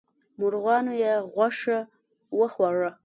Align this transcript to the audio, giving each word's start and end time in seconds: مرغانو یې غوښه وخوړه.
مرغانو 0.39 0.93
یې 1.03 1.13
غوښه 1.33 1.79
وخوړه. 2.39 2.91